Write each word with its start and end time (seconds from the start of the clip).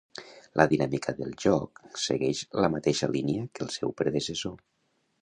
La 0.59 0.63
dinàmica 0.71 1.15
del 1.19 1.35
joc 1.43 1.83
seguix 2.05 2.43
la 2.65 2.73
mateixa 2.79 3.13
línia 3.19 3.49
que 3.57 3.67
el 3.67 3.75
seu 3.81 3.99
predecessor. 4.03 4.61